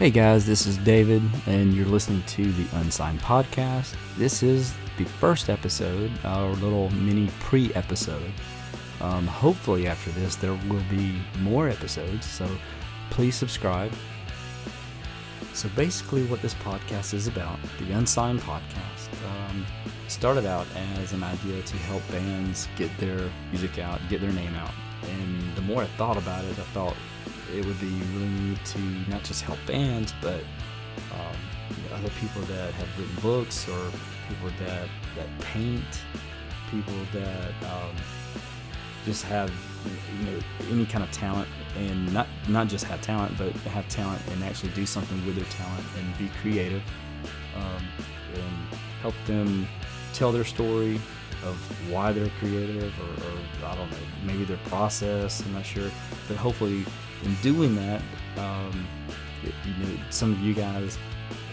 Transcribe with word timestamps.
Hey 0.00 0.10
guys, 0.10 0.44
this 0.44 0.66
is 0.66 0.76
David, 0.78 1.22
and 1.46 1.72
you're 1.72 1.86
listening 1.86 2.24
to 2.24 2.50
the 2.50 2.78
Unsigned 2.78 3.20
Podcast. 3.20 3.94
This 4.16 4.42
is 4.42 4.74
the 4.98 5.04
first 5.04 5.48
episode, 5.48 6.10
our 6.24 6.50
little 6.54 6.90
mini 6.90 7.30
pre 7.38 7.72
episode. 7.74 8.32
Um, 9.00 9.24
hopefully, 9.24 9.86
after 9.86 10.10
this, 10.10 10.34
there 10.34 10.58
will 10.68 10.82
be 10.90 11.14
more 11.38 11.68
episodes, 11.68 12.26
so 12.26 12.44
please 13.10 13.36
subscribe. 13.36 13.92
So, 15.52 15.68
basically, 15.76 16.24
what 16.26 16.42
this 16.42 16.54
podcast 16.54 17.14
is 17.14 17.28
about, 17.28 17.60
the 17.78 17.92
Unsigned 17.92 18.40
Podcast, 18.40 19.12
um, 19.48 19.64
started 20.08 20.44
out 20.44 20.66
as 20.98 21.12
an 21.12 21.22
idea 21.22 21.62
to 21.62 21.76
help 21.76 22.02
bands 22.10 22.66
get 22.74 22.90
their 22.98 23.30
music 23.52 23.78
out, 23.78 24.00
get 24.08 24.20
their 24.20 24.32
name 24.32 24.56
out. 24.56 24.72
And 25.08 25.54
the 25.54 25.62
more 25.62 25.82
I 25.82 25.86
thought 25.86 26.16
about 26.16 26.44
it, 26.46 26.58
I 26.58 26.64
thought 26.74 26.96
it 27.52 27.64
would 27.64 27.80
be 27.80 27.90
really 28.14 28.28
neat 28.28 28.64
to 28.66 28.78
not 29.08 29.22
just 29.24 29.42
help 29.42 29.58
bands, 29.66 30.14
but 30.20 30.40
um, 31.12 31.36
you 31.70 31.88
know, 31.88 31.96
other 31.96 32.10
people 32.20 32.42
that 32.42 32.72
have 32.74 32.98
written 32.98 33.16
books 33.20 33.68
or 33.68 33.90
people 34.28 34.50
that 34.66 34.88
that 35.16 35.28
paint, 35.40 36.02
people 36.70 36.94
that 37.12 37.50
um, 37.64 37.94
just 39.04 39.24
have 39.24 39.52
you 40.18 40.30
know 40.30 40.40
any 40.70 40.86
kind 40.86 41.04
of 41.04 41.10
talent 41.10 41.48
and 41.76 42.12
not 42.12 42.26
not 42.48 42.68
just 42.68 42.84
have 42.84 43.00
talent, 43.00 43.36
but 43.36 43.52
have 43.72 43.88
talent 43.88 44.22
and 44.30 44.42
actually 44.44 44.70
do 44.70 44.86
something 44.86 45.24
with 45.26 45.36
their 45.36 45.44
talent 45.46 45.84
and 45.98 46.18
be 46.18 46.30
creative 46.40 46.82
um, 47.56 47.84
and 48.34 48.78
help 49.00 49.14
them 49.26 49.66
tell 50.12 50.32
their 50.32 50.44
story 50.44 51.00
of 51.44 51.56
why 51.90 52.12
they're 52.12 52.30
creative 52.38 52.94
or, 53.00 53.26
or, 53.26 53.68
I 53.70 53.74
don't 53.76 53.90
know 53.90 53.96
maybe 54.24 54.44
their 54.44 54.58
process 54.68 55.44
I'm 55.44 55.52
not 55.52 55.66
sure 55.66 55.90
but 56.28 56.36
hopefully 56.36 56.84
in 57.24 57.34
doing 57.42 57.74
that 57.74 58.00
um, 58.36 58.86
it, 59.42 59.54
you 59.66 59.84
know 59.84 59.98
some 60.10 60.32
of 60.32 60.38
you 60.40 60.54
guys 60.54 60.98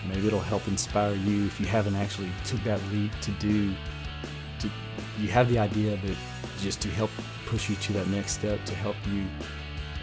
maybe 0.07 0.27
it'll 0.27 0.39
help 0.39 0.67
inspire 0.67 1.13
you 1.13 1.45
if 1.45 1.59
you 1.59 1.65
haven't 1.65 1.95
actually 1.95 2.29
took 2.45 2.61
that 2.63 2.79
leap 2.91 3.11
to 3.21 3.31
do 3.31 3.73
to 4.59 4.69
you 5.19 5.27
have 5.27 5.49
the 5.49 5.59
idea 5.59 5.97
but 6.05 6.15
just 6.59 6.81
to 6.81 6.89
help 6.89 7.09
push 7.45 7.69
you 7.69 7.75
to 7.77 7.93
that 7.93 8.07
next 8.07 8.33
step 8.33 8.63
to 8.65 8.75
help 8.75 8.95
you 9.11 9.25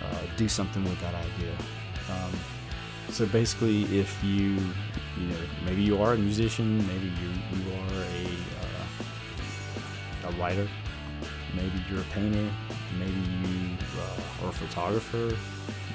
uh, 0.02 0.22
do 0.36 0.48
something 0.48 0.84
with 0.84 1.00
that 1.00 1.14
idea. 1.14 1.54
Um, 2.10 2.32
so 3.10 3.26
basically 3.26 3.84
if 3.84 4.22
you 4.22 4.56
you 5.18 5.26
know 5.28 5.40
maybe 5.64 5.82
you 5.82 6.00
are 6.02 6.12
a 6.12 6.18
musician 6.18 6.86
maybe 6.86 7.06
you 7.06 7.30
you 7.56 7.72
are 7.80 8.02
a 8.02 8.26
uh, 8.62 10.28
a 10.28 10.32
writer 10.40 10.68
maybe 11.54 11.82
you're 11.90 12.00
a 12.00 12.10
painter 12.12 12.50
maybe 12.98 13.12
you 13.12 13.76
uh, 14.00 14.44
are 14.44 14.50
a 14.50 14.52
photographer 14.52 15.36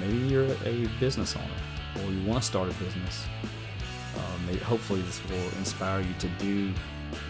maybe 0.00 0.18
you're 0.18 0.46
a 0.64 0.86
business 1.00 1.36
owner 1.36 1.60
or 1.96 2.10
you 2.10 2.22
want 2.26 2.42
to 2.42 2.46
start 2.46 2.70
a 2.70 2.74
business. 2.74 3.26
Um, 4.16 4.58
hopefully 4.58 5.02
this 5.02 5.22
will 5.28 5.58
inspire 5.58 6.00
you 6.00 6.14
to 6.18 6.28
do 6.38 6.72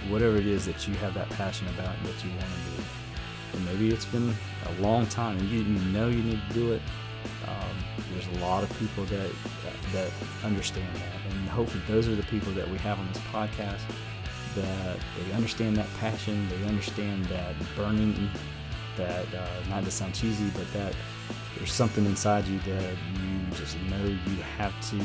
whatever 0.08 0.36
it 0.36 0.46
is 0.46 0.66
that 0.66 0.86
you 0.86 0.94
have 0.94 1.14
that 1.14 1.28
passion 1.30 1.66
about 1.68 1.96
and 1.96 2.06
that 2.06 2.24
you 2.24 2.30
want 2.30 2.42
to 2.42 2.76
do. 2.76 2.84
And 3.54 3.64
maybe 3.66 3.90
it's 3.90 4.04
been 4.04 4.34
a 4.66 4.80
long 4.80 5.06
time 5.06 5.38
and 5.38 5.48
you, 5.48 5.60
you 5.60 5.78
know 5.92 6.08
you 6.08 6.22
need 6.22 6.40
to 6.48 6.54
do 6.54 6.72
it. 6.72 6.82
Um, 7.46 7.76
there's 8.12 8.26
a 8.36 8.40
lot 8.40 8.62
of 8.62 8.78
people 8.78 9.04
that, 9.06 9.30
that 9.62 9.92
that 9.92 10.10
understand 10.42 10.94
that. 10.96 11.32
And 11.32 11.48
hopefully 11.48 11.82
those 11.86 12.08
are 12.08 12.14
the 12.14 12.22
people 12.24 12.52
that 12.52 12.68
we 12.68 12.78
have 12.78 12.98
on 12.98 13.08
this 13.08 13.22
podcast 13.32 13.80
that 14.54 14.98
they 15.16 15.32
understand 15.32 15.76
that 15.76 15.86
passion 15.98 16.48
they 16.48 16.64
understand 16.66 17.24
that 17.26 17.54
burning 17.76 18.30
that 18.96 19.26
uh, 19.34 19.46
not 19.68 19.84
to 19.84 19.90
sound 19.90 20.14
cheesy 20.14 20.50
but 20.50 20.70
that 20.72 20.94
there's 21.56 21.72
something 21.72 22.04
inside 22.06 22.46
you 22.46 22.58
that 22.60 22.96
you 23.14 23.56
just 23.56 23.78
know 23.82 24.04
you 24.04 24.36
have 24.56 24.72
to 24.90 24.98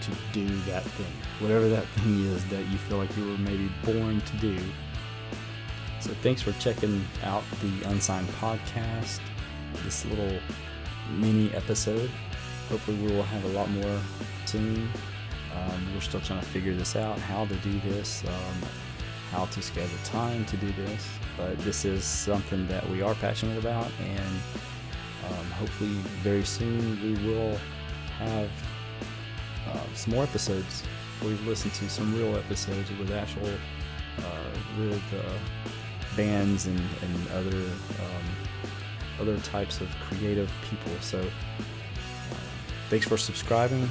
to 0.00 0.10
do 0.32 0.46
that 0.62 0.82
thing 0.82 1.12
whatever 1.42 1.68
that 1.68 1.84
thing 1.96 2.24
is 2.26 2.44
that 2.46 2.64
you 2.68 2.78
feel 2.78 2.98
like 2.98 3.14
you 3.16 3.24
were 3.28 3.38
maybe 3.38 3.70
born 3.84 4.20
to 4.20 4.36
do. 4.36 4.58
So 6.00 6.12
thanks 6.22 6.42
for 6.42 6.52
checking 6.52 7.04
out 7.22 7.44
the 7.60 7.88
unsigned 7.88 8.28
podcast 8.40 9.20
this 9.84 10.04
little 10.04 10.38
mini 11.10 11.52
episode. 11.54 12.10
Hopefully 12.68 12.96
we 12.98 13.12
will 13.12 13.22
have 13.22 13.44
a 13.44 13.48
lot 13.48 13.70
more 13.70 14.00
soon 14.46 14.88
um, 15.56 15.94
we're 15.94 16.00
still 16.00 16.20
trying 16.20 16.40
to 16.40 16.46
figure 16.46 16.74
this 16.74 16.96
out 16.96 17.18
how 17.18 17.46
to 17.46 17.54
do 17.56 17.78
this 17.80 18.24
um, 18.26 18.68
how 19.30 19.46
to 19.46 19.62
schedule 19.62 19.98
time 20.04 20.44
to 20.46 20.56
do 20.56 20.72
this 20.72 21.08
but 21.36 21.58
this 21.60 21.84
is 21.84 22.04
something 22.04 22.66
that 22.68 22.88
we 22.90 23.02
are 23.02 23.14
passionate 23.14 23.58
about 23.58 23.90
and 24.04 24.40
um, 25.28 25.46
hopefully 25.52 25.94
very 26.22 26.44
soon 26.44 27.00
we 27.02 27.26
will 27.26 27.58
have 28.18 28.50
uh, 29.68 29.78
some 29.94 30.14
more 30.14 30.24
episodes. 30.24 30.82
For 31.20 31.28
you 31.28 31.54
to 31.54 31.88
some 31.88 32.14
real 32.16 32.36
episodes 32.36 32.90
with 32.98 33.12
actual 33.12 33.46
uh, 33.46 34.58
with 34.78 35.02
uh, 35.14 36.16
bands 36.16 36.66
and, 36.66 36.80
and 36.80 37.28
other 37.30 37.56
um, 37.56 39.20
other 39.20 39.38
types 39.38 39.80
of 39.80 39.88
creative 40.08 40.50
people. 40.68 40.92
So 41.00 41.20
uh, 41.20 42.34
thanks 42.90 43.06
for 43.06 43.16
subscribing 43.16 43.88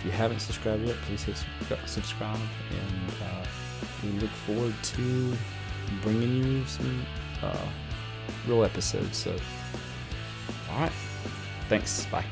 if 0.00 0.04
you 0.04 0.10
haven't 0.10 0.40
subscribed 0.40 0.84
yet 0.84 0.96
please 1.06 1.22
hit 1.22 1.36
subscribe 1.86 2.40
and 2.70 3.12
uh, 3.22 3.44
we 4.02 4.10
look 4.18 4.30
forward 4.30 4.74
to 4.82 5.32
bringing 6.02 6.42
you 6.42 6.64
some 6.66 7.06
real 8.46 8.64
episodes 8.64 9.16
so 9.16 9.34
all 10.72 10.80
right. 10.80 10.92
Thanks. 11.68 12.06
Bye. 12.06 12.24